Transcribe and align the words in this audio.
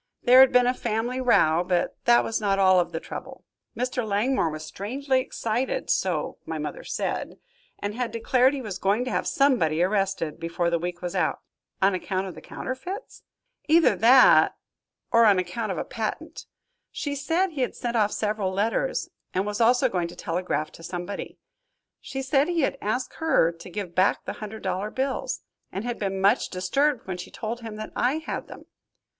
There 0.23 0.39
had 0.39 0.51
been 0.51 0.65
a 0.65 0.73
family 0.73 1.21
row, 1.21 1.63
but 1.63 1.95
that 2.05 2.23
was 2.23 2.41
not 2.41 2.57
all 2.57 2.79
of 2.79 2.91
the 2.91 2.99
trouble. 2.99 3.45
Mr. 3.77 4.03
Langmore 4.03 4.49
was 4.49 4.65
strangely 4.65 5.19
excited, 5.19 5.91
so 5.91 6.39
my 6.43 6.57
mother 6.57 6.83
said, 6.83 7.37
and 7.77 7.93
had 7.93 8.09
declared 8.11 8.55
he 8.55 8.63
was 8.63 8.79
going 8.79 9.05
to 9.05 9.11
have 9.11 9.27
somebody 9.27 9.83
arrested, 9.83 10.39
before 10.39 10.71
the 10.71 10.79
week 10.79 11.03
was 11.03 11.15
out." 11.15 11.41
"On 11.83 11.93
account 11.93 12.25
of 12.25 12.33
the 12.33 12.41
counterfeits?" 12.41 13.21
"Either 13.67 13.95
that, 13.95 14.55
or 15.11 15.25
on 15.25 15.37
account 15.37 15.71
of 15.71 15.77
a 15.77 15.83
patent. 15.83 16.47
She 16.91 17.13
said 17.13 17.51
he 17.51 17.61
had 17.61 17.75
sent 17.75 17.95
off 17.95 18.11
several 18.11 18.51
letters 18.51 19.07
and 19.35 19.45
was 19.45 19.61
also 19.61 19.87
going 19.87 20.07
to 20.07 20.15
telegraph 20.15 20.71
to 20.71 20.81
somebody. 20.81 21.37
She 21.99 22.23
said 22.23 22.47
he 22.47 22.61
had 22.61 22.75
asked 22.81 23.13
her 23.17 23.51
to 23.51 23.69
give 23.69 23.93
back 23.93 24.25
the 24.25 24.33
hundred 24.33 24.63
dollar 24.63 24.89
bills, 24.89 25.41
and 25.71 25.85
had 25.85 25.99
been 25.99 26.19
much 26.19 26.49
disturbed 26.49 27.05
when 27.05 27.17
she 27.17 27.29
told 27.29 27.59
him 27.61 27.75
that 27.75 27.91
I 27.95 28.17
had 28.17 28.47
them. 28.47 28.65